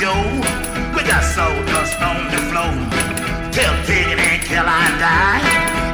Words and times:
Joe. 0.00 0.28
We 0.94 1.00
got 1.08 1.24
sawdust 1.34 1.96
on 2.02 2.28
the 2.28 2.40
floor. 2.52 2.74
Till 3.52 3.74
Piggin 3.88 4.18
and 4.20 4.42
Caroline 4.44 4.96
die. 5.00 5.40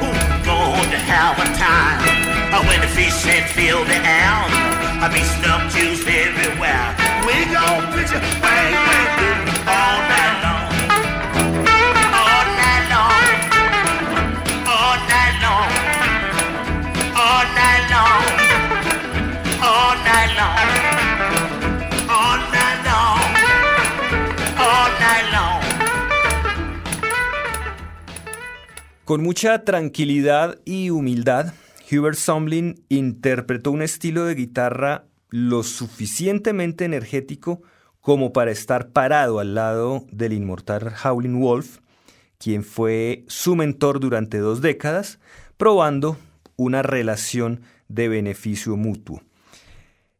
Who 0.03 0.09
going 0.43 0.89
to 0.91 0.99
have 1.11 1.39
a 1.39 1.47
time? 1.55 1.99
Uh, 2.53 2.63
When 2.67 2.81
the 2.81 2.87
fish 2.87 3.25
and 3.27 3.45
fill 3.55 3.83
the 3.85 3.95
air. 3.95 4.35
I 5.03 5.07
be 5.07 5.23
snuff 5.39 5.63
juice 5.73 6.03
everywhere. 6.03 6.87
We 7.27 7.35
gon' 7.51 7.83
pitch 7.95 8.11
a 8.11 8.19
bang 8.43 8.75
bang 8.87 9.39
all 9.67 9.99
night 10.11 10.32
Con 29.13 29.21
mucha 29.21 29.63
tranquilidad 29.63 30.59
y 30.65 30.89
humildad, 30.89 31.53
Hubert 31.91 32.17
Sumlin 32.17 32.83
interpretó 32.89 33.69
un 33.69 33.83
estilo 33.83 34.25
de 34.25 34.33
guitarra 34.33 35.05
lo 35.29 35.61
suficientemente 35.61 36.85
energético 36.85 37.61
como 38.01 38.33
para 38.33 38.49
estar 38.49 38.89
parado 38.89 39.37
al 39.37 39.53
lado 39.53 40.03
del 40.11 40.33
inmortal 40.33 40.91
Howlin' 41.03 41.39
Wolf, 41.39 41.77
quien 42.39 42.63
fue 42.63 43.23
su 43.27 43.55
mentor 43.55 43.99
durante 43.99 44.39
dos 44.39 44.61
décadas, 44.61 45.19
probando 45.57 46.17
una 46.55 46.81
relación 46.81 47.61
de 47.89 48.07
beneficio 48.07 48.77
mutuo. 48.77 49.21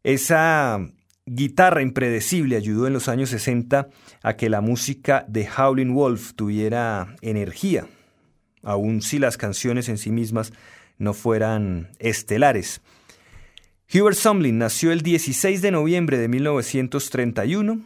Esa 0.04 0.78
guitarra 1.26 1.82
impredecible 1.82 2.54
ayudó 2.54 2.86
en 2.86 2.92
los 2.92 3.08
años 3.08 3.30
60 3.30 3.88
a 4.22 4.36
que 4.36 4.48
la 4.48 4.60
música 4.60 5.24
de 5.26 5.48
Howlin' 5.48 5.94
Wolf 5.94 6.34
tuviera 6.34 7.16
energía, 7.22 7.88
aun 8.64 9.02
si 9.02 9.18
las 9.18 9.36
canciones 9.36 9.88
en 9.88 9.98
sí 9.98 10.10
mismas 10.10 10.52
no 10.98 11.14
fueran 11.14 11.90
estelares. 11.98 12.80
Hubert 13.92 14.16
Sumlin 14.16 14.58
nació 14.58 14.92
el 14.92 15.02
16 15.02 15.62
de 15.62 15.70
noviembre 15.70 16.18
de 16.18 16.28
1931 16.28 17.80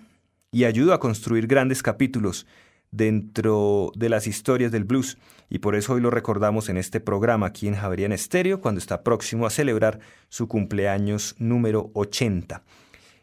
y 0.50 0.64
ayudó 0.64 0.94
a 0.94 1.00
construir 1.00 1.46
grandes 1.46 1.82
capítulos 1.82 2.46
dentro 2.90 3.92
de 3.94 4.08
las 4.08 4.26
historias 4.26 4.72
del 4.72 4.84
blues 4.84 5.18
y 5.50 5.58
por 5.58 5.74
eso 5.74 5.94
hoy 5.94 6.00
lo 6.00 6.10
recordamos 6.10 6.68
en 6.68 6.76
este 6.76 7.00
programa 7.00 7.46
aquí 7.46 7.68
en 7.68 7.74
Javerian 7.74 8.12
Estéreo 8.12 8.60
cuando 8.60 8.78
está 8.78 9.02
próximo 9.02 9.46
a 9.46 9.50
celebrar 9.50 9.98
su 10.28 10.48
cumpleaños 10.48 11.34
número 11.38 11.90
80. 11.94 12.62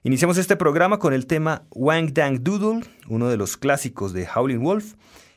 Iniciamos 0.03 0.37
este 0.37 0.55
programa 0.55 0.99
con 0.99 1.13
el 1.13 1.25
tema 1.25 1.63
Wang 1.71 2.13
Dang 2.13 2.43
Doodle, 2.43 2.85
uno 3.07 3.27
de 3.27 3.37
los 3.37 3.57
clásicos 3.57 4.13
de 4.13 4.27
Howlin' 4.27 4.61
Wolf, 4.61 4.93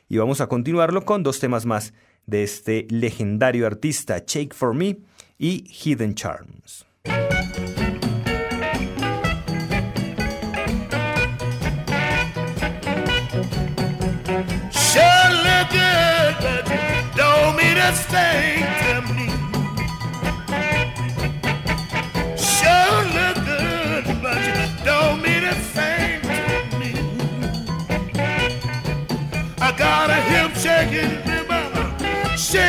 y 0.07 0.17
vamos 0.17 0.41
a 0.41 0.47
continuarlo 0.47 1.05
con 1.05 1.23
dos 1.23 1.39
temas 1.39 1.65
más 1.65 1.93
de 2.29 2.43
este 2.43 2.87
legendario 2.89 3.65
artista, 3.65 4.23
Shake 4.25 4.53
for 4.53 4.73
Me 4.73 4.97
y 5.37 5.65
Hidden 5.67 6.15
Charms. 6.15 6.85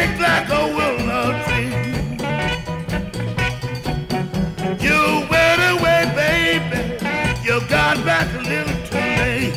Shake 0.01 0.19
like 0.19 0.49
a 0.49 0.65
willow 0.77 1.29
tree. 1.45 1.73
You 4.87 5.01
went 5.33 5.63
away, 5.75 6.03
baby. 6.23 6.81
You 7.47 7.61
got 7.69 7.97
back 8.05 8.29
a 8.35 8.43
little 8.53 8.79
too 8.89 9.09
late. 9.21 9.57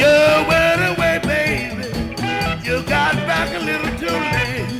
You 0.00 0.16
went 0.50 0.82
away, 0.92 1.16
baby. 1.34 1.86
You 2.66 2.82
got 2.84 3.14
back 3.30 3.48
a 3.54 3.62
little 3.70 3.94
too 4.02 4.18
late. 4.34 4.70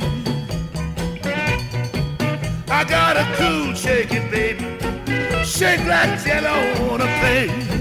I 2.69 2.83
got 2.85 3.17
a 3.17 3.25
cool 3.37 3.73
shaking, 3.73 4.29
baby. 4.31 4.65
Shake 5.43 5.85
like 5.85 6.23
jello 6.23 6.55
on 6.89 7.01
a 7.01 7.09
plate. 7.19 7.80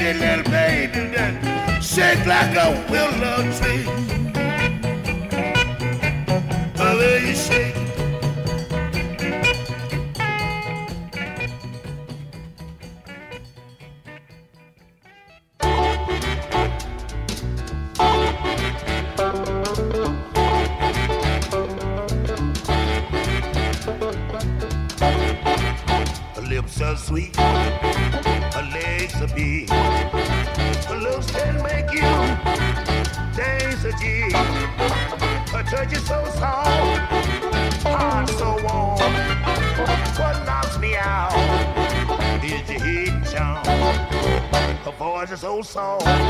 little 0.00 0.44
baby 0.44 1.10
that 1.16 1.82
shake 1.82 2.24
like 2.24 2.54
a 2.56 2.70
willow 2.88 3.42
tree. 3.58 4.17
song. 45.68 46.27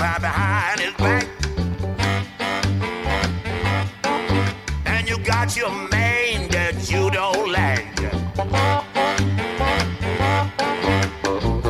behind 0.00 0.80
his 0.80 0.94
back. 0.94 1.26
And 4.86 5.08
you 5.08 5.18
got 5.18 5.56
your 5.56 5.70
mane 5.90 6.48
that 6.50 6.90
you 6.90 7.10
don't 7.10 7.52
like. 7.52 7.94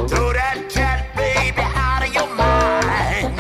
Throw 0.09 0.33
that 0.33 0.59
cat 0.71 1.15
baby 1.17 1.61
out 1.61 2.03
of 2.07 2.15
your 2.15 2.35
mind. 2.35 3.35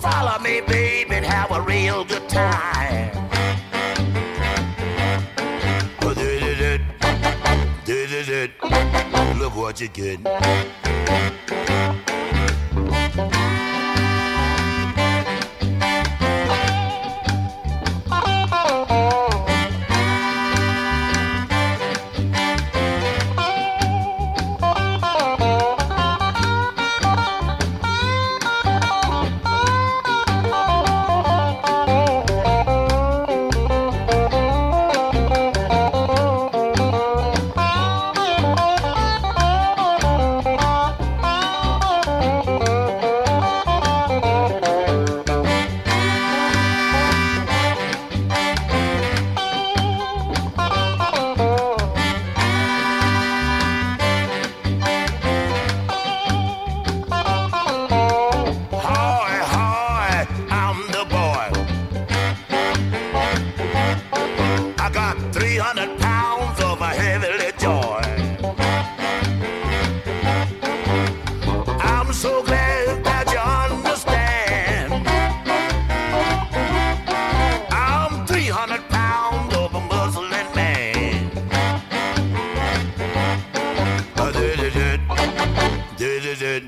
Follow 0.00 0.38
me, 0.38 0.60
baby, 0.62 1.14
and 1.16 1.26
have 1.26 1.50
a 1.50 1.60
real 1.60 2.04
good 2.04 2.28
time. 2.28 2.78
Look 9.38 9.56
what 9.56 9.80
you 9.80 9.88
get. 9.88 10.18
Get. 86.38 86.62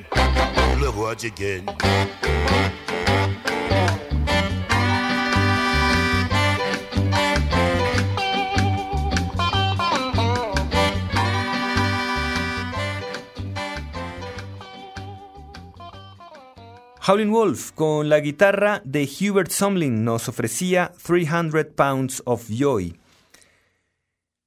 Howlin' 17.03 17.31
Wolf 17.33 17.73
con 17.73 18.09
la 18.09 18.21
guitarra 18.21 18.83
de 18.85 19.09
Hubert 19.09 19.51
Sumlin 19.51 20.05
nos 20.05 20.29
ofrecía 20.29 20.93
300 21.03 21.67
Pounds 21.75 22.23
of 22.25 22.49
Joy. 22.49 22.97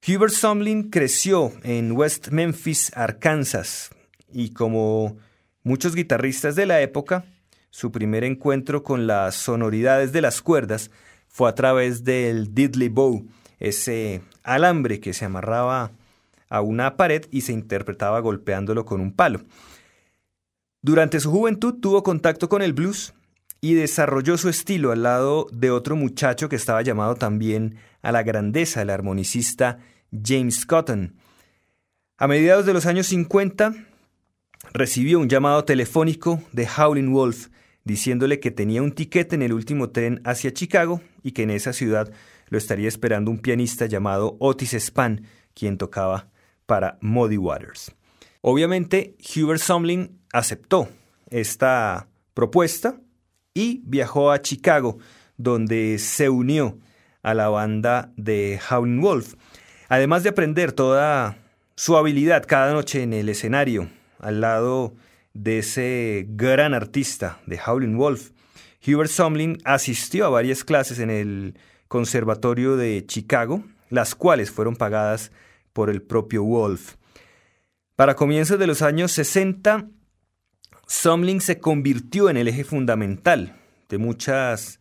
Hubert 0.06 0.32
Sumlin 0.32 0.90
creció 0.90 1.52
en 1.62 1.92
West 1.92 2.28
Memphis, 2.28 2.90
Arkansas, 2.94 3.90
y 4.34 4.50
como 4.50 5.16
muchos 5.62 5.94
guitarristas 5.94 6.56
de 6.56 6.66
la 6.66 6.80
época, 6.80 7.24
su 7.70 7.90
primer 7.90 8.24
encuentro 8.24 8.82
con 8.82 9.06
las 9.06 9.34
sonoridades 9.36 10.12
de 10.12 10.20
las 10.20 10.42
cuerdas 10.42 10.90
fue 11.28 11.48
a 11.48 11.54
través 11.54 12.04
del 12.04 12.54
diddley 12.54 12.88
bow, 12.88 13.26
ese 13.58 14.22
alambre 14.42 15.00
que 15.00 15.12
se 15.12 15.24
amarraba 15.24 15.92
a 16.48 16.60
una 16.60 16.96
pared 16.96 17.26
y 17.30 17.40
se 17.40 17.52
interpretaba 17.52 18.20
golpeándolo 18.20 18.84
con 18.84 19.00
un 19.00 19.12
palo. 19.12 19.40
Durante 20.82 21.18
su 21.18 21.30
juventud 21.30 21.80
tuvo 21.80 22.02
contacto 22.02 22.48
con 22.48 22.62
el 22.62 22.74
blues 22.74 23.14
y 23.60 23.74
desarrolló 23.74 24.36
su 24.36 24.50
estilo 24.50 24.92
al 24.92 25.02
lado 25.02 25.46
de 25.50 25.70
otro 25.70 25.96
muchacho 25.96 26.48
que 26.48 26.56
estaba 26.56 26.82
llamado 26.82 27.14
también 27.14 27.76
a 28.02 28.12
la 28.12 28.22
grandeza, 28.22 28.82
el 28.82 28.90
armonicista 28.90 29.78
James 30.12 30.66
Cotton. 30.66 31.16
A 32.18 32.28
mediados 32.28 32.66
de 32.66 32.74
los 32.74 32.86
años 32.86 33.06
50 33.06 33.74
recibió 34.72 35.18
un 35.18 35.28
llamado 35.28 35.64
telefónico 35.64 36.42
de 36.52 36.66
Howlin' 36.66 37.12
Wolf 37.12 37.48
diciéndole 37.84 38.40
que 38.40 38.50
tenía 38.50 38.82
un 38.82 38.92
tiquete 38.92 39.34
en 39.34 39.42
el 39.42 39.52
último 39.52 39.90
tren 39.90 40.20
hacia 40.24 40.52
Chicago 40.52 41.00
y 41.22 41.32
que 41.32 41.42
en 41.42 41.50
esa 41.50 41.72
ciudad 41.72 42.10
lo 42.48 42.58
estaría 42.58 42.88
esperando 42.88 43.30
un 43.30 43.38
pianista 43.38 43.86
llamado 43.86 44.36
Otis 44.40 44.74
Spann, 44.74 45.26
quien 45.54 45.78
tocaba 45.78 46.28
para 46.66 46.98
Muddy 47.00 47.36
Waters. 47.36 47.94
Obviamente, 48.40 49.16
Hubert 49.36 49.60
Sumlin 49.60 50.18
aceptó 50.32 50.88
esta 51.30 52.08
propuesta 52.34 53.00
y 53.54 53.82
viajó 53.84 54.30
a 54.30 54.42
Chicago, 54.42 54.98
donde 55.36 55.98
se 55.98 56.28
unió 56.28 56.78
a 57.22 57.34
la 57.34 57.48
banda 57.48 58.12
de 58.16 58.60
Howlin' 58.70 59.00
Wolf. 59.00 59.34
Además 59.88 60.22
de 60.22 60.30
aprender 60.30 60.72
toda 60.72 61.38
su 61.76 61.96
habilidad 61.96 62.44
cada 62.46 62.72
noche 62.72 63.02
en 63.02 63.12
el 63.12 63.28
escenario, 63.28 63.88
al 64.24 64.40
lado 64.40 64.94
de 65.34 65.58
ese 65.58 66.26
gran 66.30 66.74
artista 66.74 67.40
de 67.46 67.60
Howlin' 67.64 67.96
Wolf, 67.96 68.30
Hubert 68.86 69.10
Sumlin 69.10 69.58
asistió 69.64 70.26
a 70.26 70.30
varias 70.30 70.64
clases 70.64 70.98
en 70.98 71.10
el 71.10 71.58
Conservatorio 71.88 72.76
de 72.76 73.04
Chicago, 73.06 73.64
las 73.90 74.14
cuales 74.14 74.50
fueron 74.50 74.76
pagadas 74.76 75.30
por 75.72 75.90
el 75.90 76.02
propio 76.02 76.42
Wolf. 76.42 76.94
Para 77.96 78.16
comienzos 78.16 78.58
de 78.58 78.66
los 78.66 78.82
años 78.82 79.12
60, 79.12 79.88
Sumling 80.86 81.40
se 81.40 81.58
convirtió 81.60 82.28
en 82.28 82.36
el 82.36 82.48
eje 82.48 82.64
fundamental 82.64 83.56
de 83.88 83.98
muchas 83.98 84.80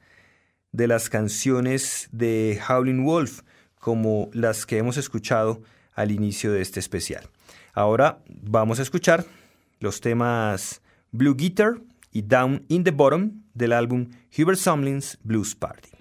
de 0.72 0.88
las 0.88 1.10
canciones 1.10 2.10
de 2.12 2.60
Howlin' 2.68 3.04
Wolf, 3.04 3.42
como 3.80 4.30
las 4.34 4.66
que 4.66 4.78
hemos 4.78 4.98
escuchado 4.98 5.62
al 5.94 6.12
inicio 6.12 6.52
de 6.52 6.62
este 6.62 6.80
especial. 6.80 7.30
Ahora 7.74 8.20
vamos 8.28 8.78
a 8.78 8.84
escuchar 8.84 9.26
los 9.80 10.00
temas 10.00 10.82
Blue 11.12 11.36
Guitar 11.36 11.82
y 12.12 12.22
Down 12.22 12.66
in 12.68 12.84
the 12.84 12.92
Bottom 12.92 13.42
del 13.56 13.74
álbum 13.74 14.12
Hubert 14.38 14.60
Sumlin's 14.60 15.18
Blues 15.24 15.56
Party. 15.56 15.93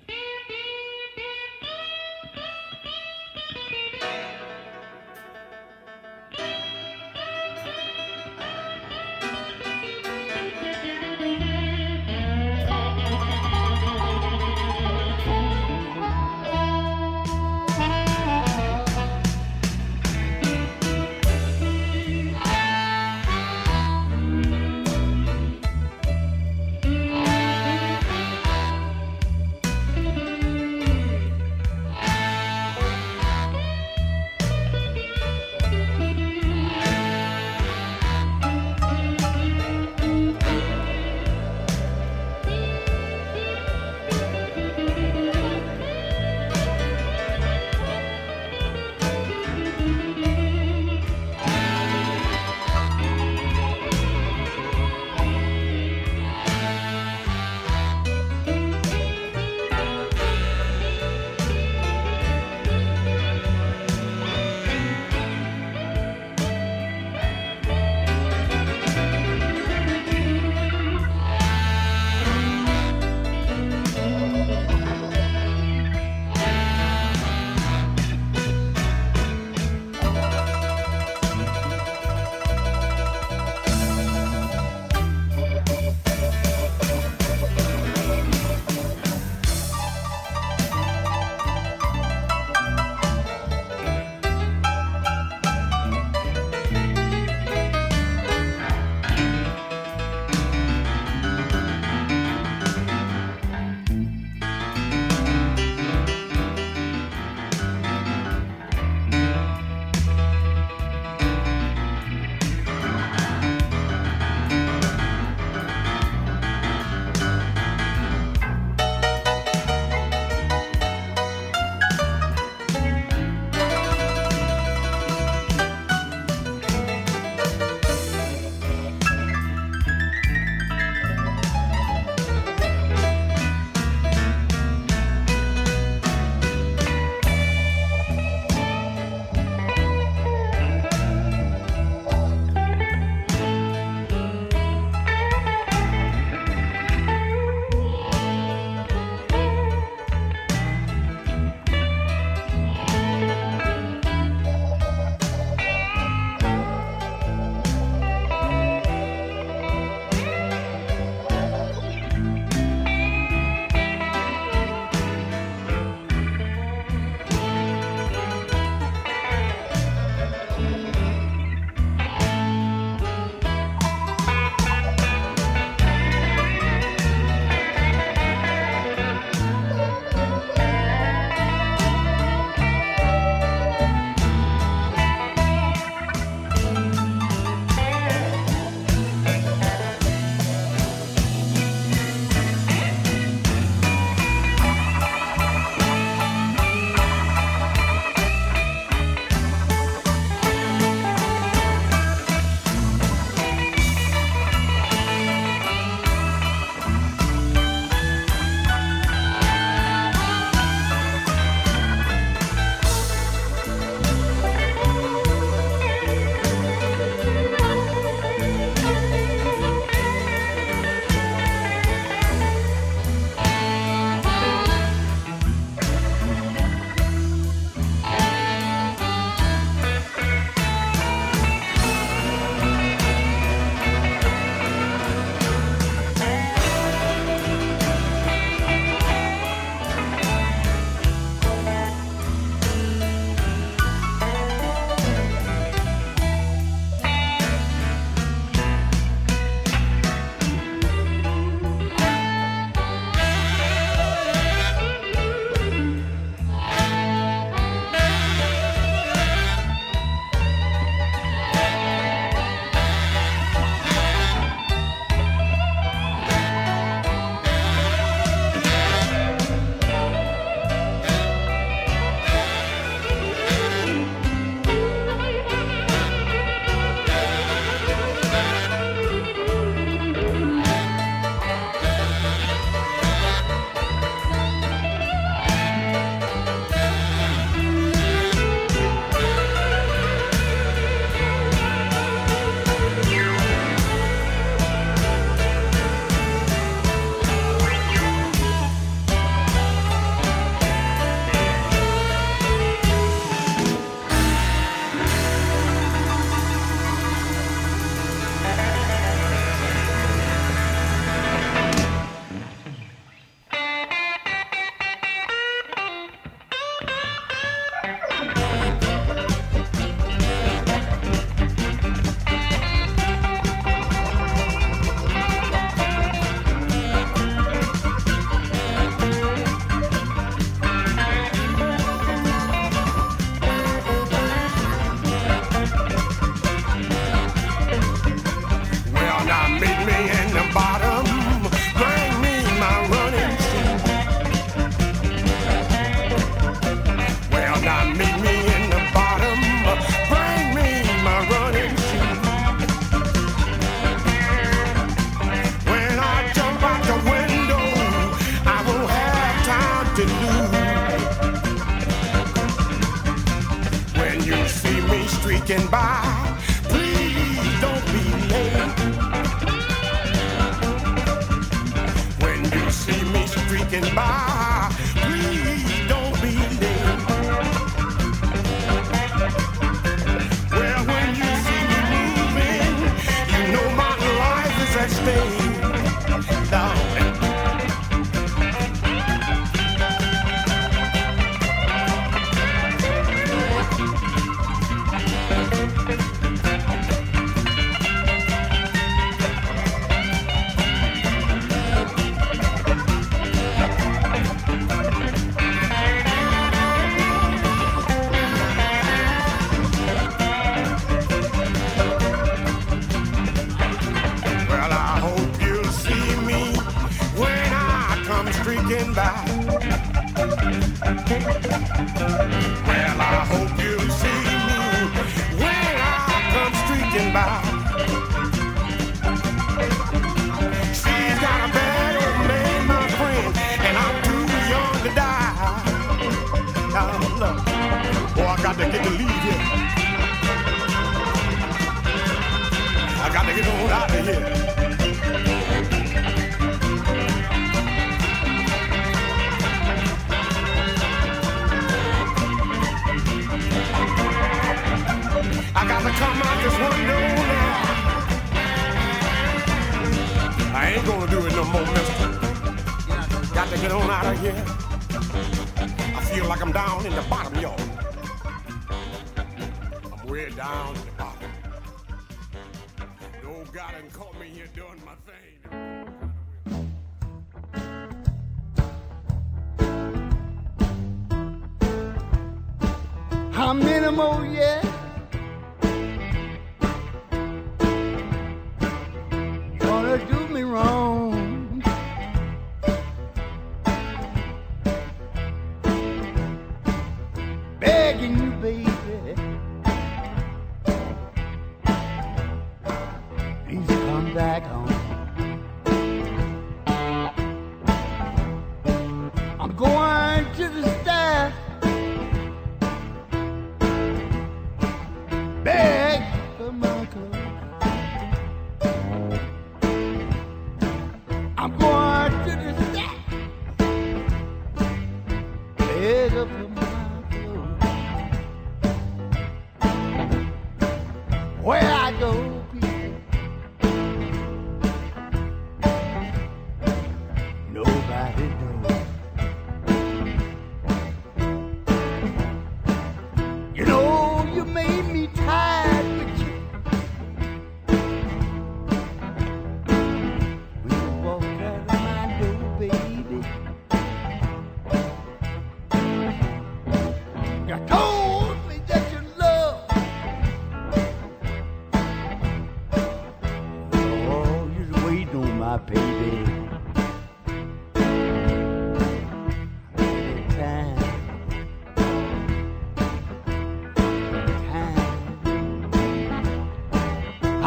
I'm 509.42 509.56
going 509.56 510.24
to 510.36 510.48
the 510.50 510.71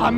How 0.06 0.12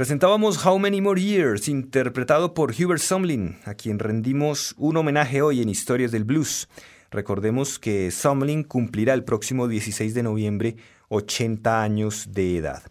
Presentábamos 0.00 0.64
How 0.64 0.78
Many 0.78 1.02
More 1.02 1.20
Years, 1.20 1.68
interpretado 1.68 2.54
por 2.54 2.70
Hubert 2.70 3.02
Sumlin, 3.02 3.58
a 3.66 3.74
quien 3.74 3.98
rendimos 3.98 4.74
un 4.78 4.96
homenaje 4.96 5.42
hoy 5.42 5.60
en 5.60 5.68
Historias 5.68 6.10
del 6.10 6.24
Blues. 6.24 6.70
Recordemos 7.10 7.78
que 7.78 8.10
Sumlin 8.10 8.64
cumplirá 8.64 9.12
el 9.12 9.24
próximo 9.24 9.68
16 9.68 10.14
de 10.14 10.22
noviembre 10.22 10.76
80 11.10 11.82
años 11.82 12.32
de 12.32 12.56
edad. 12.56 12.82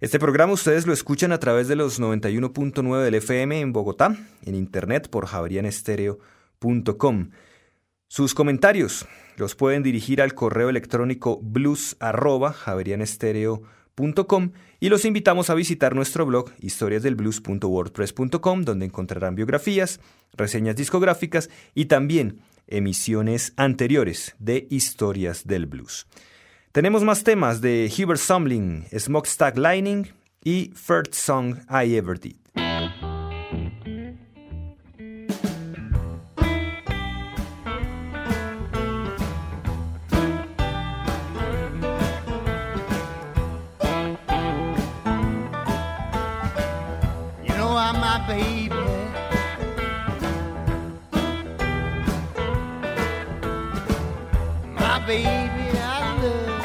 Este 0.00 0.20
programa 0.20 0.52
ustedes 0.52 0.86
lo 0.86 0.92
escuchan 0.92 1.32
a 1.32 1.40
través 1.40 1.66
de 1.66 1.74
los 1.74 2.00
91.9 2.00 3.02
del 3.02 3.16
FM 3.16 3.58
en 3.58 3.72
Bogotá, 3.72 4.16
en 4.44 4.54
internet 4.54 5.08
por 5.08 5.26
javerianestereo.com. 5.26 7.30
Sus 8.06 8.32
comentarios 8.32 9.08
los 9.38 9.56
pueden 9.56 9.82
dirigir 9.82 10.22
al 10.22 10.34
correo 10.34 10.68
electrónico 10.68 11.40
blues@javerianestereo.com 11.42 13.74
y 14.80 14.88
los 14.88 15.04
invitamos 15.04 15.50
a 15.50 15.54
visitar 15.54 15.94
nuestro 15.94 16.26
blog 16.26 16.50
historiasdelblues.wordpress.com 16.58 18.62
donde 18.62 18.86
encontrarán 18.86 19.36
biografías, 19.36 20.00
reseñas 20.32 20.74
discográficas 20.76 21.50
y 21.74 21.84
también 21.86 22.40
emisiones 22.66 23.52
anteriores 23.56 24.34
de 24.38 24.66
Historias 24.70 25.46
del 25.46 25.66
Blues. 25.66 26.06
Tenemos 26.72 27.04
más 27.04 27.22
temas 27.22 27.60
de 27.60 27.92
Hubert 27.96 28.20
Sumling, 28.20 28.86
Smokestack 28.98 29.56
Lining 29.56 30.08
y 30.42 30.72
First 30.74 31.14
Song 31.14 31.58
I 31.70 31.94
Ever 31.94 32.18
Did. 32.18 32.43
baby 55.06 55.68
I 55.78 56.16
love. 56.22 56.62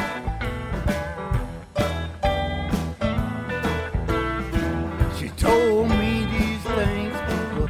She 5.18 5.28
told 5.30 5.90
me 5.90 6.26
these 6.34 6.64
things 6.78 7.18
before. 7.28 7.70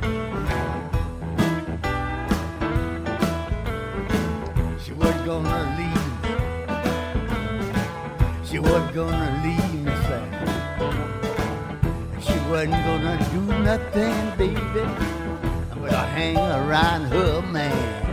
She 4.84 4.92
was 4.94 5.16
gonna 5.26 5.62
leave. 5.80 6.10
She 8.48 8.60
was 8.60 8.92
gonna 8.94 9.42
leave 9.44 9.74
me 9.74 9.92
sad. 10.06 10.30
She 12.22 12.38
wasn't 12.50 12.84
gonna 12.86 13.18
do 13.32 13.42
nothing, 13.64 14.18
baby. 14.38 14.84
I'm 15.72 15.80
gonna 15.82 16.08
hang 16.16 16.38
around 16.38 17.06
her 17.06 17.42
man. 17.42 18.09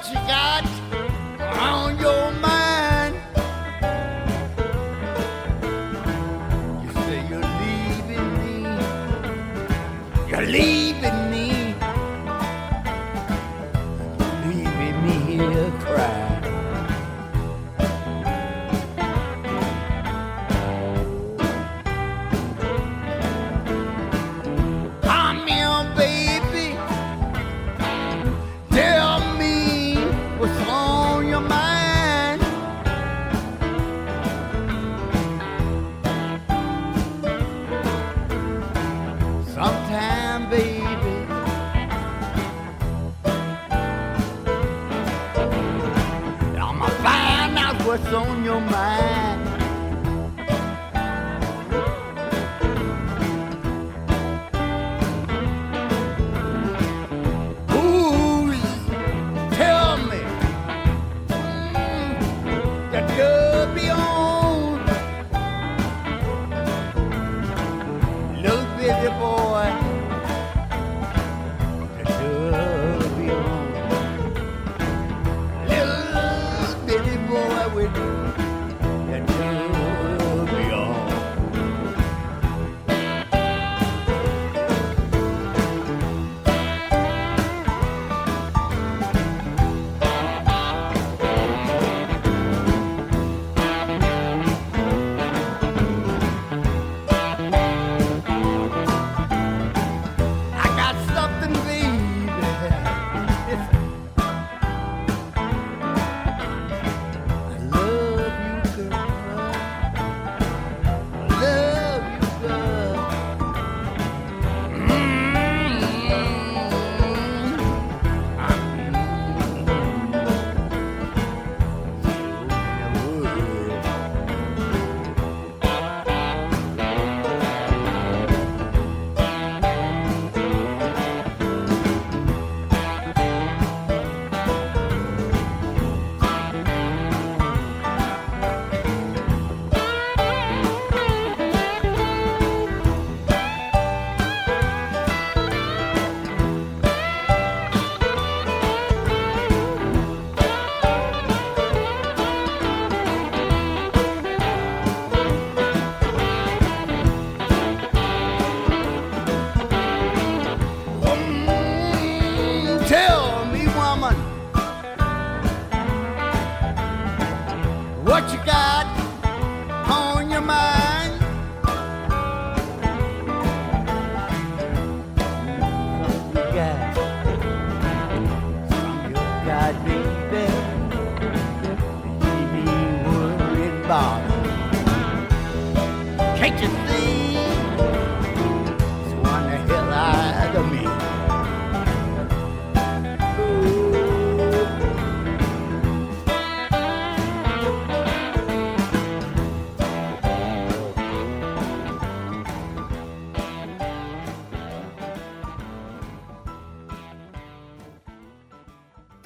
what 0.00 0.08
you 0.08 0.14
got. 0.26 0.79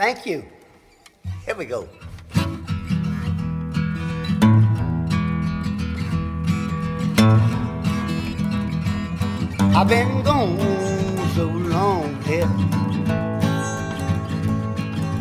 Thank 0.04 0.26
you. 0.26 0.44
Here 1.46 1.54
we 1.54 1.64
go. 1.64 1.88
I've 9.74 9.88
been 9.88 10.22
gone 10.22 10.58
so 11.34 11.46
long 11.46 12.22
here. 12.24 12.50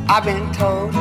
I've 0.09 0.25
been 0.25 0.51
told 0.51 0.93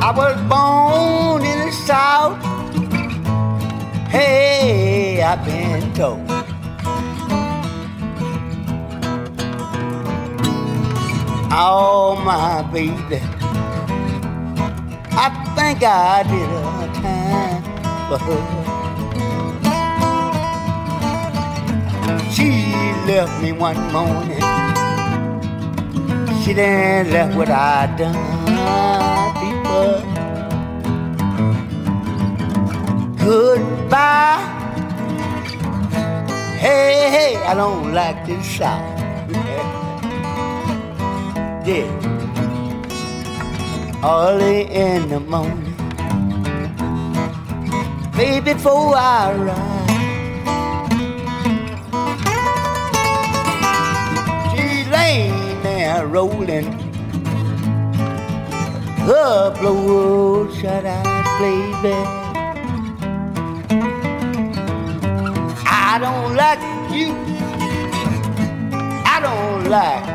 I 0.00 0.12
was 0.14 0.36
born 0.48 1.42
in 1.42 1.58
the 1.66 1.72
South. 1.72 2.38
Hey, 4.10 5.22
I've 5.22 5.44
been 5.44 5.92
told. 5.92 6.33
Oh, 11.56 12.20
my 12.24 12.62
baby. 12.72 13.20
I 15.16 15.30
think 15.54 15.84
I 15.84 16.24
did 16.24 16.50
a 16.50 16.90
time 17.00 17.62
for 18.08 18.18
her. 18.18 18.42
She 22.32 22.50
left 23.06 23.40
me 23.40 23.52
one 23.52 23.78
morning. 23.92 24.42
She 26.42 26.52
then 26.54 27.12
left 27.12 27.36
what 27.36 27.48
I 27.48 27.86
done 27.96 28.18
before. 29.38 30.02
Goodbye. 33.24 34.42
Hey, 36.58 37.10
hey, 37.14 37.36
I 37.46 37.54
don't 37.54 37.94
like 37.94 38.26
this 38.26 38.44
South. 38.44 38.93
Early 44.04 44.68
in 44.70 45.08
the 45.08 45.18
morning. 45.18 45.74
Baby, 48.14 48.52
before 48.52 48.94
I 48.94 49.32
ride. 49.32 49.90
She's 54.50 54.86
laying 54.88 55.62
there 55.62 56.06
rolling. 56.06 56.70
Her 59.06 59.50
blow 59.58 60.50
shut 60.52 60.84
eyes, 60.84 61.28
baby. 61.40 61.96
I 65.66 65.98
don't 65.98 66.34
like 66.36 66.60
you. 66.92 67.14
I 69.06 69.18
don't 69.22 69.70
like 69.70 70.13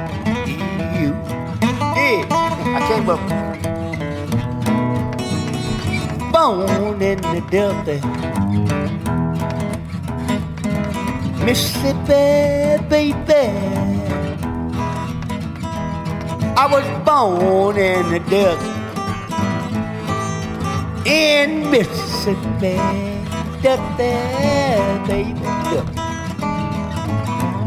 I 2.89 2.91
can't 2.91 3.05
born 6.31 7.01
in 7.03 7.21
the 7.21 7.41
Delta, 7.51 7.97
Mississippi, 11.45 12.81
baby. 12.89 13.45
I 16.57 16.65
was 16.71 16.83
born 17.05 17.77
in 17.77 18.09
the 18.09 18.19
Delta, 18.27 18.71
in 21.05 21.69
Mississippi, 21.69 22.75
Delta, 23.61 24.11
baby. 25.07 25.35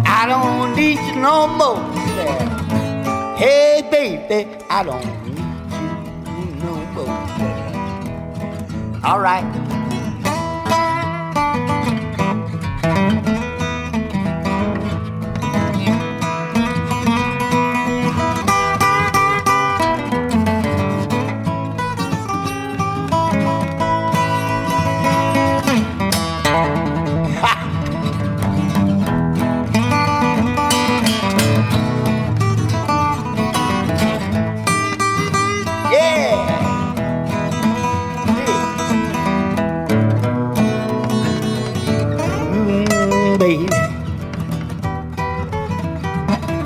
I 0.05 0.27
don't 0.27 0.75
need 0.75 0.99
you 0.99 1.15
no 1.21 1.47
more. 1.47 1.79
There. 2.17 2.52
Hey, 3.37 3.83
baby, 3.91 4.49
I 4.71 4.83
don't 4.85 5.05
need 5.25 5.39
you 5.39 6.47
no 6.63 6.75
more. 6.93 7.09
All 9.05 9.21
right. 9.21 9.82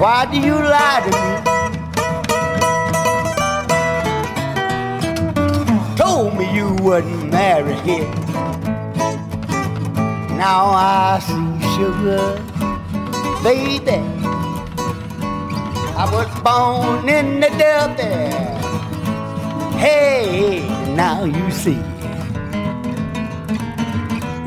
Why 0.06 0.22
do 0.30 0.38
you 0.38 0.54
lie 0.54 1.00
to 1.04 1.10
me? 1.18 1.34
Told 5.96 6.38
me 6.38 6.44
you 6.54 6.68
wouldn't 6.80 7.32
marry 7.32 7.74
here. 7.80 8.08
Now 10.38 10.70
I 10.70 11.18
see 11.26 11.58
sugar, 11.74 12.24
baby. 13.42 13.98
I 15.98 16.04
was 16.14 16.28
born 16.46 17.08
in 17.08 17.40
the 17.40 17.48
Delta. 17.58 18.30
Hey, 19.76 20.68
now 20.94 21.24
you 21.24 21.50
see. 21.50 21.82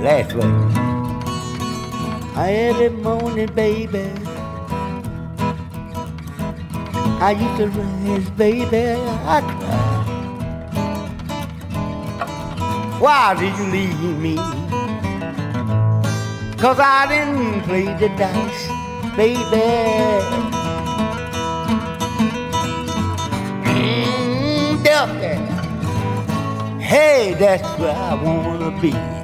Last 0.06 0.34
way. 0.36 0.54
Every 2.38 2.92
morning, 2.92 3.52
baby. 3.54 4.29
I 7.22 7.32
used 7.32 7.58
to 7.58 7.68
rise, 7.68 8.30
baby. 8.32 8.96
I 9.28 9.42
cry. 9.42 9.90
Why 13.00 13.36
did 13.38 13.58
you 13.58 13.66
leave 13.66 14.18
me? 14.20 14.36
Cause 16.58 16.80
I 16.80 17.08
didn't 17.10 17.64
play 17.64 17.86
the 17.86 18.10
dice, 18.18 18.68
baby. 19.18 19.68
Mm. 23.66 24.84
Hey, 26.80 27.36
that's 27.38 27.68
where 27.80 27.96
I 27.96 28.14
wanna 28.16 28.72
be. 28.82 29.19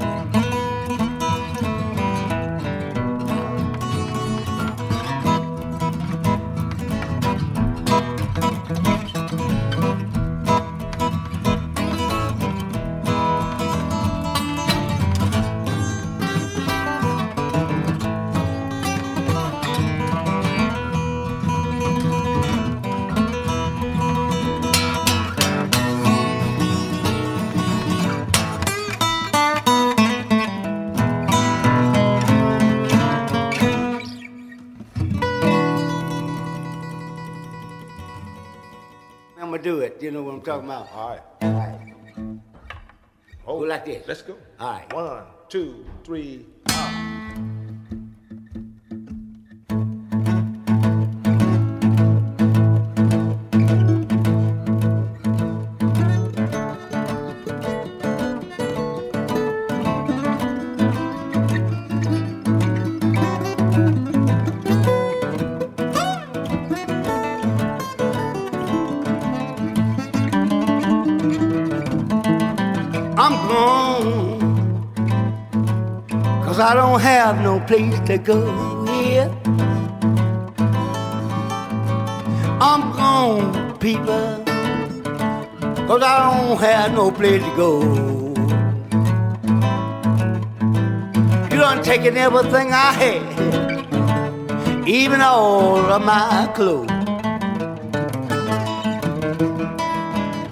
Talking 40.45 40.65
about? 40.65 40.91
All 40.93 41.09
right. 41.09 41.21
All 41.41 41.51
right. 41.53 41.79
Oh, 43.47 43.59
Go 43.59 43.65
like 43.65 43.85
this. 43.85 44.07
Let's 44.07 44.21
go. 44.21 44.37
All 44.59 44.71
right. 44.71 44.93
One, 44.93 45.23
two, 45.49 45.85
three. 46.03 46.45
I'm 46.67 47.54
place 77.75 77.99
to 78.07 78.17
go 78.17 78.39
here. 78.85 79.29
I'm 82.61 82.81
gone, 82.95 83.77
people. 83.79 84.43
Cause 85.87 86.01
I 86.01 86.15
don't 86.23 86.57
have 86.57 86.93
no 86.93 87.11
place 87.11 87.43
to 87.43 87.55
go. 87.57 87.71
You 91.51 91.57
done 91.59 91.83
taken 91.83 92.15
everything 92.15 92.71
I 92.71 92.91
had, 93.01 94.87
even 94.87 95.19
all 95.19 95.79
of 95.79 96.01
my 96.01 96.49
clothes. 96.55 96.89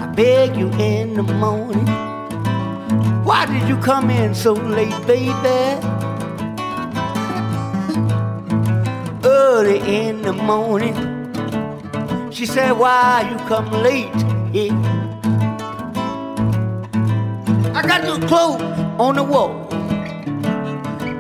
I 0.01 0.05
beg 0.13 0.57
you 0.57 0.69
in 0.74 1.13
the 1.13 1.24
morning. 1.24 1.88
Why 3.24 3.45
did 3.45 3.69
you 3.69 3.78
come 3.78 4.09
in 4.09 4.36
so 4.36 4.51
late, 4.51 5.07
baby? 5.07 6.12
Early 9.64 9.80
in 10.07 10.22
the 10.24 10.34
morning, 10.34 10.93
she 12.34 12.45
said, 12.45 12.74
Why 12.74 13.26
you 13.32 13.38
come 13.47 13.72
late? 13.72 14.11
I 17.74 17.82
got 17.88 18.03
your 18.03 18.20
clothes 18.28 18.61
on 18.99 19.16
the 19.16 19.24
wall. 19.24 19.70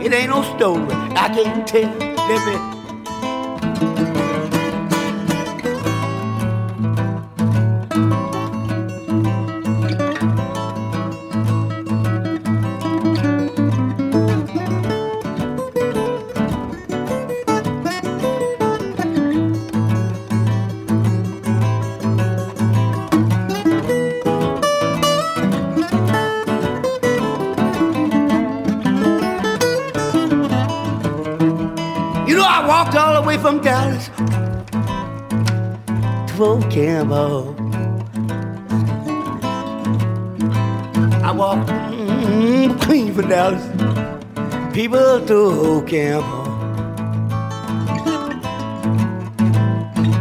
It 0.01 0.11
ain't 0.11 0.29
no 0.29 0.43
story. 0.57 0.91
I 1.15 1.29
can't 1.33 1.65
tell. 1.65 1.89
Let 1.97 2.45
me. 2.45 2.72
Way 33.33 33.41
from 33.41 33.61
Dallas 33.61 34.09
to 36.27 36.33
Fort 36.35 36.69
Campbell. 36.71 37.55
I 41.23 41.31
walked 41.31 41.69
mm, 41.69 42.79
clean 42.81 43.13
from 43.13 43.29
Dallas, 43.29 43.63
people 44.73 45.25
to 45.25 45.37
Fort 45.55 45.87
Campbell. 45.87 46.43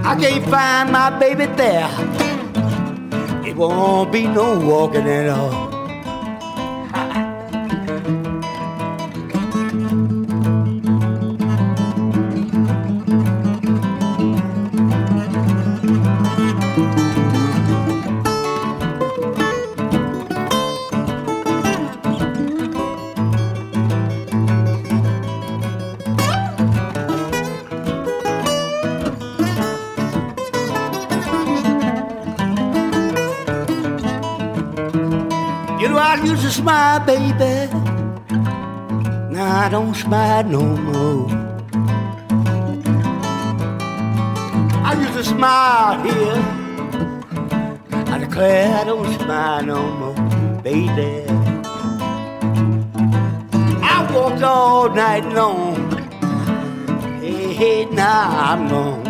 I 0.05 0.17
can't 0.21 0.45
find 0.47 0.93
my 0.93 1.11
baby 1.19 1.47
there. 1.57 1.91
It 3.47 3.57
won't 3.57 4.13
be 4.13 4.27
no 4.27 4.59
walking 4.59 5.09
at 5.09 5.29
all. 5.29 5.62
Smile, 36.53 37.01
baby. 37.01 37.73
Now 39.33 39.65
I 39.65 39.69
don't 39.71 39.95
smile 39.95 40.45
no 40.45 40.63
more. 40.63 41.27
I 44.85 44.95
used 45.01 45.15
to 45.15 45.25
smile 45.25 46.03
here. 46.03 46.37
I 48.13 48.19
declare 48.19 48.81
I 48.81 48.85
don't 48.85 49.21
smile 49.21 49.63
no 49.63 49.81
more, 50.01 50.61
baby. 50.63 51.25
I 53.95 54.11
walked 54.13 54.43
all 54.43 54.91
night 54.91 55.25
long. 55.33 55.91
Hey, 57.23 57.55
hey, 57.55 57.85
now 57.87 58.29
I'm 58.51 58.69
gone. 58.69 59.09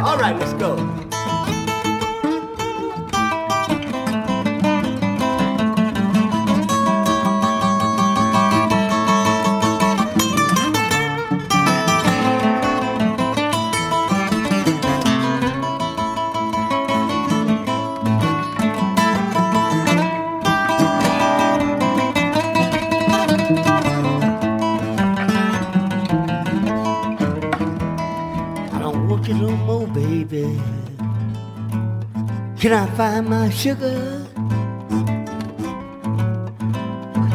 All 0.00 0.18
right, 0.18 0.36
let's 0.36 0.54
go. 0.54 1.03
Can 32.64 32.72
I 32.72 32.86
find 32.96 33.28
my 33.28 33.50
sugar? 33.50 34.26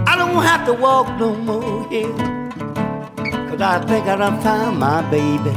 I 0.08 0.16
don't 0.18 0.42
have 0.42 0.66
to 0.66 0.74
walk 0.74 1.08
no 1.20 1.36
more 1.36 1.88
here. 1.88 2.12
Cause 3.48 3.62
I 3.62 3.80
think 3.86 4.08
I 4.08 4.16
done 4.16 4.42
found 4.42 4.80
my 4.80 5.04
baby. 5.12 5.54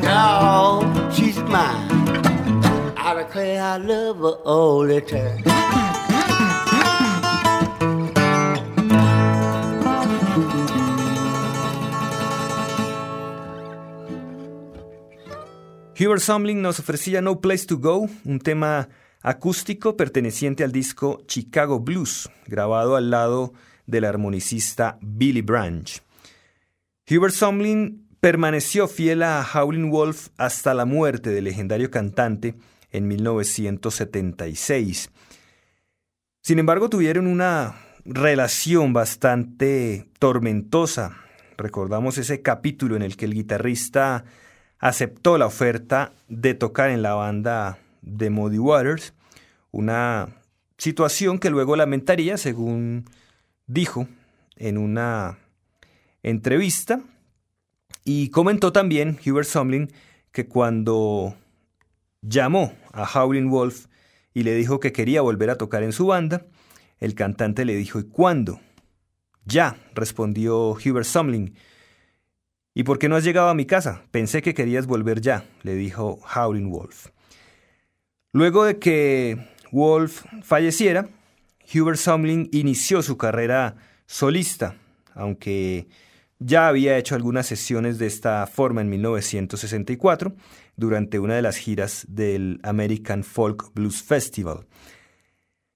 Now 0.00 1.10
she's 1.10 1.38
mine. 1.38 1.90
I 2.96 3.14
declare 3.18 3.60
I 3.60 3.78
love 3.78 4.18
her 4.18 4.38
all 4.44 4.86
the 4.86 5.00
time. 5.00 5.51
Hubert 16.04 16.20
Sumlin 16.20 16.62
nos 16.62 16.80
ofrecía 16.80 17.20
No 17.20 17.40
Place 17.40 17.64
to 17.66 17.78
Go, 17.78 18.08
un 18.24 18.40
tema 18.40 18.88
acústico 19.20 19.96
perteneciente 19.96 20.64
al 20.64 20.72
disco 20.72 21.22
Chicago 21.28 21.78
Blues, 21.78 22.28
grabado 22.46 22.96
al 22.96 23.10
lado 23.10 23.52
del 23.86 24.06
armonicista 24.06 24.98
Billy 25.00 25.42
Branch. 25.42 26.02
Hubert 27.08 27.34
Sumlin 27.34 28.08
permaneció 28.18 28.88
fiel 28.88 29.22
a 29.22 29.46
Howlin' 29.46 29.92
Wolf 29.92 30.30
hasta 30.38 30.74
la 30.74 30.86
muerte 30.86 31.30
del 31.30 31.44
legendario 31.44 31.92
cantante 31.92 32.56
en 32.90 33.06
1976. 33.06 35.08
Sin 36.40 36.58
embargo, 36.58 36.90
tuvieron 36.90 37.28
una 37.28 37.76
relación 38.04 38.92
bastante 38.92 40.08
tormentosa. 40.18 41.16
Recordamos 41.56 42.18
ese 42.18 42.42
capítulo 42.42 42.96
en 42.96 43.02
el 43.02 43.16
que 43.16 43.26
el 43.26 43.34
guitarrista 43.34 44.24
aceptó 44.82 45.38
la 45.38 45.46
oferta 45.46 46.12
de 46.28 46.54
tocar 46.54 46.90
en 46.90 47.02
la 47.02 47.14
banda 47.14 47.78
de 48.02 48.30
Muddy 48.30 48.58
Waters, 48.58 49.14
una 49.70 50.28
situación 50.76 51.38
que 51.38 51.50
luego 51.50 51.76
lamentaría, 51.76 52.36
según 52.36 53.04
dijo 53.68 54.08
en 54.56 54.78
una 54.78 55.38
entrevista, 56.24 57.00
y 58.04 58.30
comentó 58.30 58.72
también 58.72 59.20
Hubert 59.24 59.46
Sumlin 59.46 59.92
que 60.32 60.48
cuando 60.48 61.36
llamó 62.20 62.72
a 62.92 63.04
Howlin' 63.04 63.50
Wolf 63.50 63.86
y 64.34 64.42
le 64.42 64.56
dijo 64.56 64.80
que 64.80 64.92
quería 64.92 65.22
volver 65.22 65.50
a 65.50 65.58
tocar 65.58 65.84
en 65.84 65.92
su 65.92 66.06
banda, 66.06 66.44
el 66.98 67.14
cantante 67.14 67.64
le 67.64 67.76
dijo 67.76 68.00
¿y 68.00 68.04
cuándo? 68.08 68.60
Ya, 69.44 69.76
respondió 69.94 70.70
Hubert 70.70 71.06
Sumling. 71.06 71.54
¿Y 72.74 72.84
por 72.84 72.98
qué 72.98 73.08
no 73.08 73.16
has 73.16 73.24
llegado 73.24 73.48
a 73.48 73.54
mi 73.54 73.66
casa? 73.66 74.02
Pensé 74.10 74.40
que 74.40 74.54
querías 74.54 74.86
volver 74.86 75.20
ya, 75.20 75.44
le 75.62 75.74
dijo 75.74 76.20
Howlin' 76.34 76.70
Wolf. 76.70 77.08
Luego 78.32 78.64
de 78.64 78.78
que 78.78 79.46
Wolf 79.72 80.24
falleciera, 80.42 81.08
Hubert 81.74 81.98
Sumling 81.98 82.48
inició 82.52 83.02
su 83.02 83.18
carrera 83.18 83.76
solista, 84.06 84.76
aunque 85.14 85.86
ya 86.38 86.66
había 86.68 86.96
hecho 86.96 87.14
algunas 87.14 87.46
sesiones 87.46 87.98
de 87.98 88.06
esta 88.06 88.46
forma 88.46 88.80
en 88.80 88.88
1964 88.88 90.34
durante 90.76 91.18
una 91.18 91.34
de 91.34 91.42
las 91.42 91.56
giras 91.56 92.06
del 92.08 92.58
American 92.62 93.22
Folk 93.22 93.72
Blues 93.74 94.02
Festival. 94.02 94.66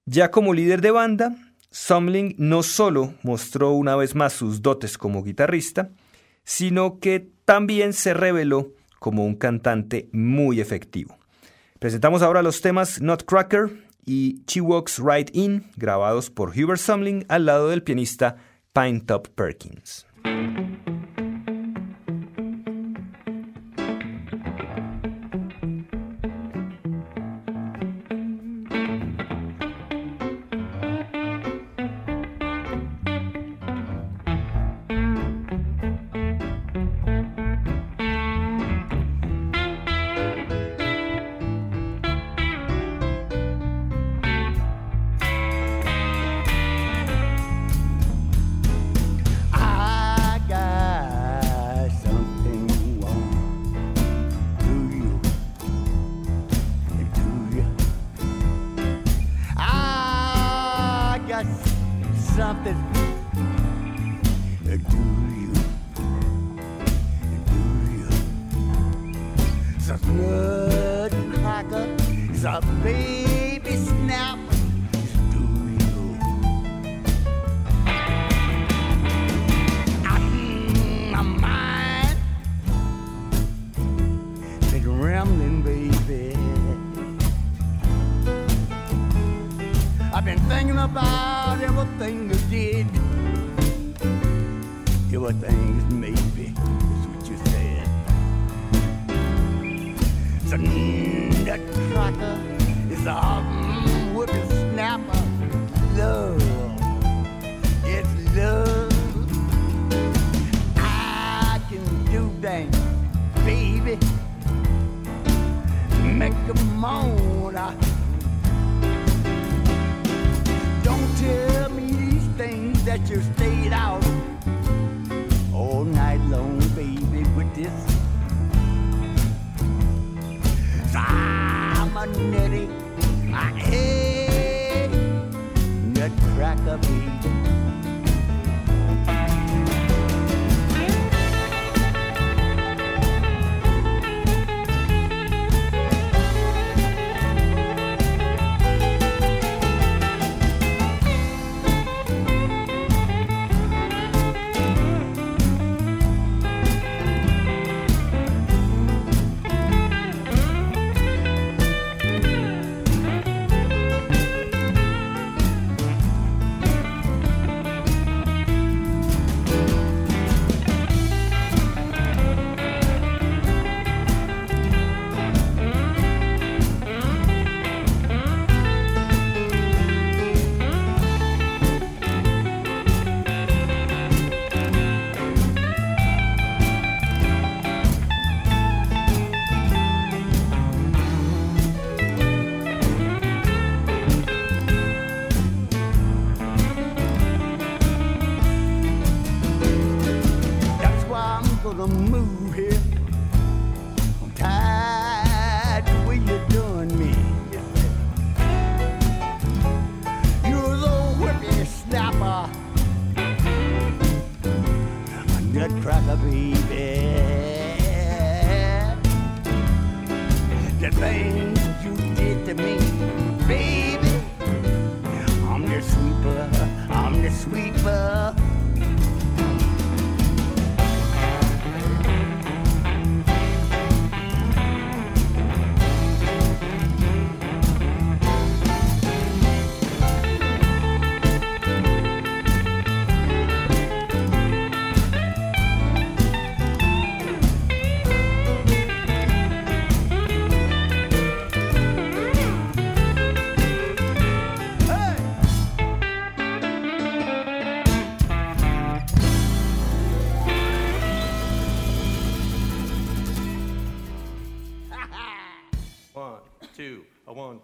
Ya 0.05 0.31
como 0.31 0.53
líder 0.53 0.81
de 0.81 0.91
banda, 0.91 1.35
Sumling 1.69 2.35
no 2.37 2.63
solo 2.63 3.13
mostró 3.23 3.71
una 3.71 3.95
vez 3.95 4.15
más 4.15 4.33
sus 4.33 4.61
dotes 4.61 4.97
como 4.97 5.23
guitarrista, 5.23 5.91
sino 6.47 6.99
que 7.01 7.29
también 7.43 7.91
se 7.91 8.13
reveló 8.13 8.71
como 8.99 9.25
un 9.25 9.35
cantante 9.35 10.09
muy 10.13 10.61
efectivo. 10.61 11.17
Presentamos 11.77 12.21
ahora 12.21 12.41
los 12.41 12.61
temas 12.61 13.01
Nutcracker 13.01 13.69
y 14.05 14.43
She 14.47 14.61
Walks 14.61 14.97
Right 14.97 15.29
In, 15.35 15.69
grabados 15.75 16.29
por 16.29 16.51
Hubert 16.51 16.79
Sumling 16.79 17.25
al 17.27 17.45
lado 17.45 17.67
del 17.67 17.83
pianista 17.83 18.37
Pine 18.71 19.01
Top 19.01 19.27
Perkins. 19.35 20.07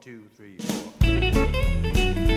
Two, 0.03 0.21
three, 0.35 0.57
four. 0.57 2.32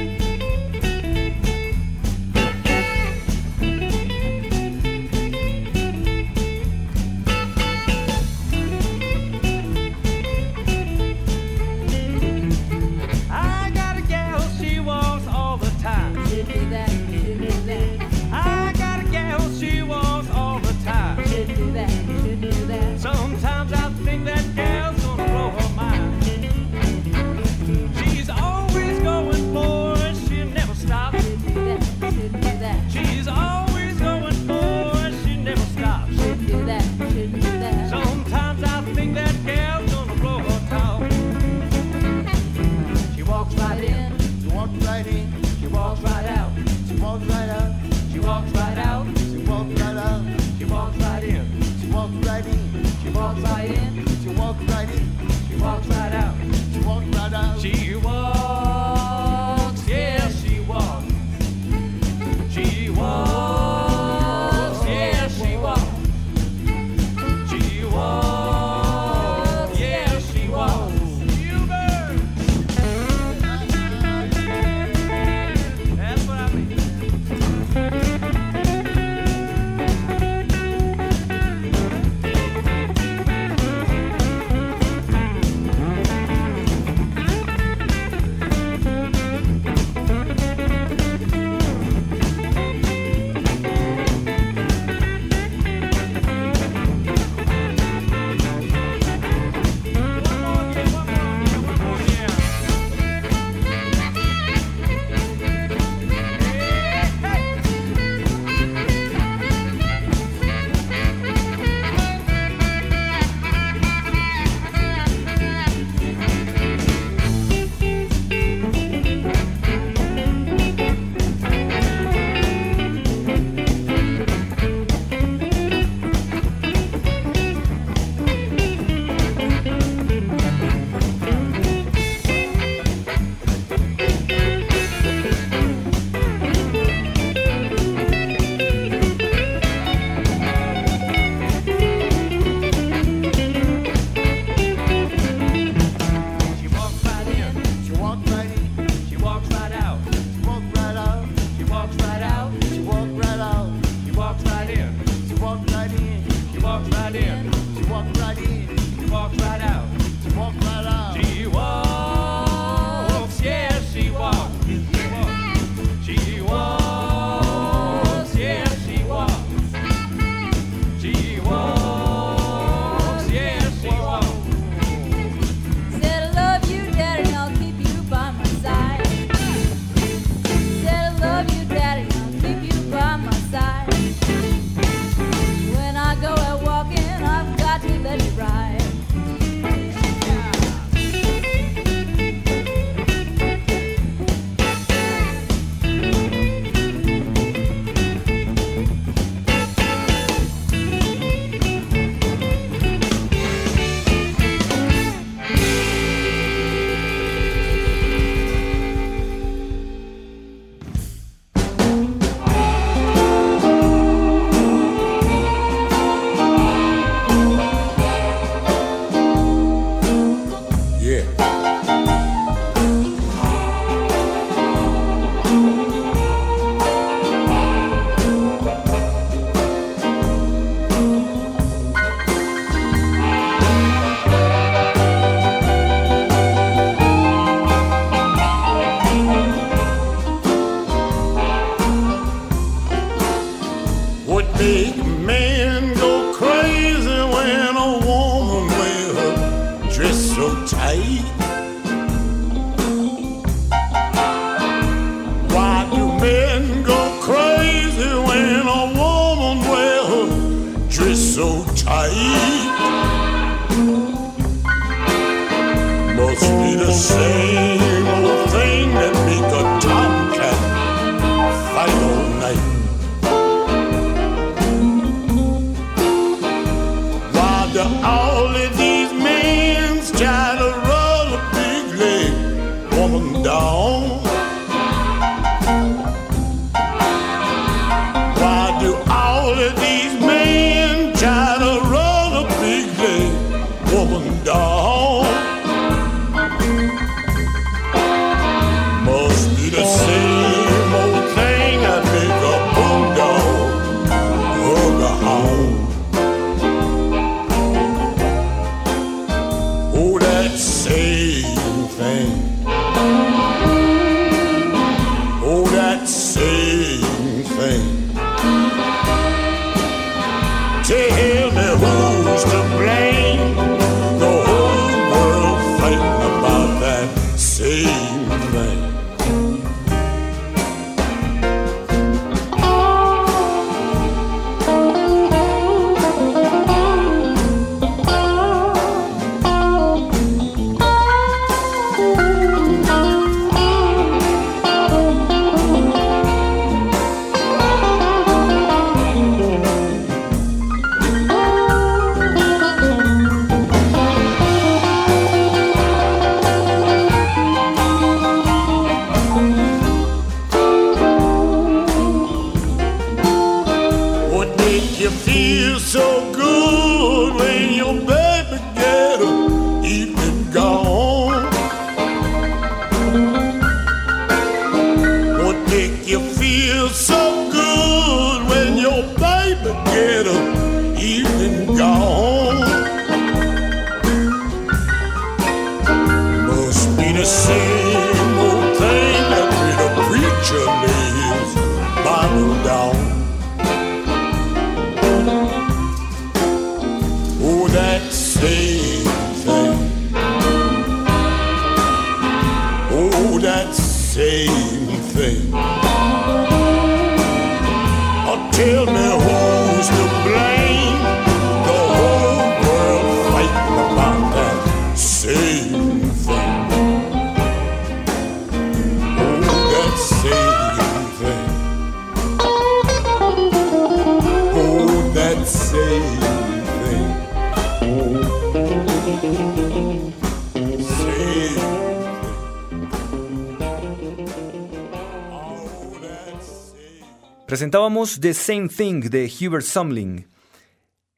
The 437.76 438.32
Same 438.32 438.68
Thing 438.68 439.10
de 439.10 439.30
Hubert 439.30 439.62
Sumling. 439.62 440.26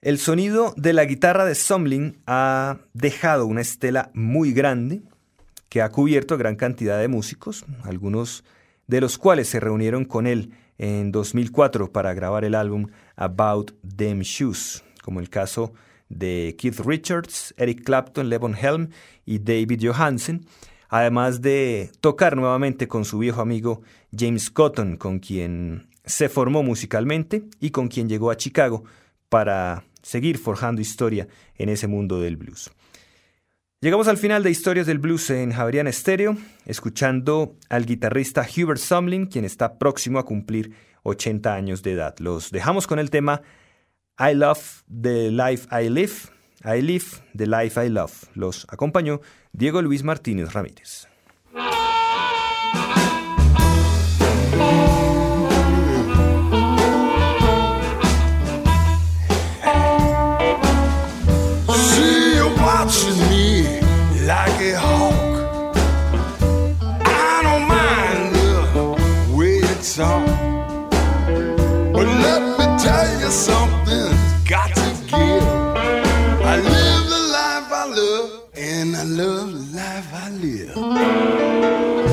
El 0.00 0.18
sonido 0.18 0.74
de 0.76 0.92
la 0.92 1.04
guitarra 1.04 1.44
de 1.44 1.54
Sumling 1.54 2.18
ha 2.26 2.78
dejado 2.94 3.46
una 3.46 3.60
estela 3.60 4.10
muy 4.12 4.52
grande 4.52 5.02
que 5.68 5.82
ha 5.82 5.90
cubierto 5.90 6.36
gran 6.36 6.56
cantidad 6.56 6.98
de 6.98 7.06
músicos, 7.06 7.64
algunos 7.84 8.42
de 8.88 9.00
los 9.00 9.18
cuales 9.18 9.48
se 9.48 9.60
reunieron 9.60 10.04
con 10.04 10.26
él 10.26 10.50
en 10.78 11.12
2004 11.12 11.92
para 11.92 12.12
grabar 12.12 12.44
el 12.44 12.56
álbum 12.56 12.88
About 13.14 13.74
Them 13.96 14.22
Shoes, 14.22 14.82
como 15.04 15.20
el 15.20 15.30
caso 15.30 15.74
de 16.08 16.56
Keith 16.58 16.80
Richards, 16.80 17.54
Eric 17.56 17.84
Clapton, 17.84 18.28
Levon 18.28 18.56
Helm 18.56 18.88
y 19.24 19.38
David 19.38 19.80
Johansen, 19.86 20.44
además 20.88 21.40
de 21.40 21.92
tocar 22.00 22.36
nuevamente 22.36 22.88
con 22.88 23.04
su 23.04 23.18
viejo 23.18 23.42
amigo 23.42 23.82
James 24.10 24.50
Cotton, 24.50 24.96
con 24.96 25.20
quien 25.20 25.86
se 26.08 26.28
formó 26.28 26.62
musicalmente 26.62 27.44
y 27.60 27.70
con 27.70 27.88
quien 27.88 28.08
llegó 28.08 28.30
a 28.30 28.36
Chicago 28.36 28.84
para 29.28 29.84
seguir 30.02 30.38
forjando 30.38 30.80
historia 30.80 31.28
en 31.56 31.68
ese 31.68 31.86
mundo 31.86 32.20
del 32.20 32.36
blues. 32.36 32.70
Llegamos 33.80 34.08
al 34.08 34.16
final 34.16 34.42
de 34.42 34.50
Historias 34.50 34.88
del 34.88 34.98
Blues 34.98 35.30
en 35.30 35.52
Javerian 35.52 35.92
Stereo, 35.92 36.36
escuchando 36.66 37.56
al 37.68 37.86
guitarrista 37.86 38.44
Hubert 38.44 38.80
Sumlin, 38.80 39.26
quien 39.26 39.44
está 39.44 39.78
próximo 39.78 40.18
a 40.18 40.24
cumplir 40.24 40.74
80 41.04 41.54
años 41.54 41.82
de 41.84 41.92
edad. 41.92 42.16
Los 42.18 42.50
dejamos 42.50 42.88
con 42.88 42.98
el 42.98 43.10
tema 43.10 43.42
I 44.18 44.34
Love 44.34 44.82
the 44.88 45.30
Life 45.30 45.68
I 45.70 45.88
Live, 45.90 46.12
I 46.64 46.82
Live 46.82 47.04
the 47.36 47.46
Life 47.46 47.86
I 47.86 47.88
Love. 47.88 48.24
Los 48.34 48.66
acompañó 48.68 49.20
Diego 49.52 49.80
Luis 49.80 50.02
Martínez 50.02 50.52
Ramírez. 50.52 51.06
Like 64.28 64.60
a 64.60 64.74
hawk. 64.78 65.76
I 67.06 67.40
don't 67.46 67.66
mind 67.66 68.34
the 68.34 69.34
way 69.34 69.56
you 69.56 69.76
talk. 69.96 70.26
But 71.94 72.06
let 72.24 72.42
me 72.58 72.66
tell 72.84 73.08
you 73.22 73.30
something, 73.30 74.10
got 74.44 74.68
to 74.74 74.88
give. 75.06 75.48
I 76.52 76.56
live 76.74 77.04
the 77.14 77.22
life 77.38 77.68
I 77.72 77.84
love, 78.00 78.30
and 78.54 78.96
I 78.96 79.04
love 79.04 79.48
the 79.54 79.62
life 79.78 80.08
I 80.12 80.28
live. 80.44 82.07